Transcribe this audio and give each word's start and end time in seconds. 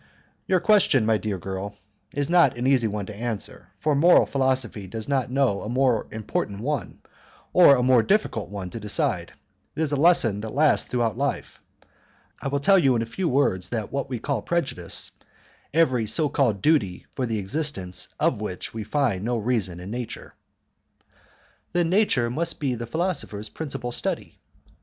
"Your 0.47 0.59
question, 0.59 1.05
my 1.05 1.19
dear 1.19 1.37
girl, 1.37 1.75
is 2.11 2.27
not 2.27 2.57
an 2.57 2.65
easy 2.65 2.87
one 2.87 3.05
to 3.05 3.15
answer, 3.15 3.67
for 3.79 3.93
moral 3.93 4.25
philosophy 4.25 4.87
does 4.87 5.07
not 5.07 5.29
know 5.29 5.61
a 5.61 5.69
more 5.69 6.07
important 6.09 6.61
one, 6.61 7.01
or 7.53 7.75
a 7.75 7.83
more 7.83 8.01
difficult 8.01 8.49
one 8.49 8.71
to 8.71 8.79
decide; 8.79 9.33
it 9.75 9.81
is 9.83 9.91
a 9.91 9.95
lesson 9.97 10.41
which 10.41 10.49
lasts 10.51 10.87
throughout 10.89 11.19
life. 11.19 11.61
I 12.41 12.47
will 12.47 12.59
tell 12.59 12.79
you 12.79 12.95
in 12.95 13.03
a 13.03 13.05
few 13.05 13.29
words 13.29 13.69
that 13.69 13.93
we 13.93 14.17
call 14.17 14.41
prejudice 14.41 15.11
every 15.71 16.07
so 16.07 16.29
called 16.29 16.63
duty 16.63 17.05
for 17.13 17.27
the 17.27 17.37
existence 17.37 18.07
of 18.19 18.41
which 18.41 18.73
we 18.73 18.83
find 18.83 19.23
no 19.23 19.37
reason 19.37 19.79
in 19.79 19.91
nature." 19.91 20.33
"Then 21.73 21.91
nature 21.91 22.31
must 22.31 22.59
be 22.59 22.73
the 22.73 22.87
philosopher's 22.87 23.49
principal 23.49 23.91
study?" 23.91 24.39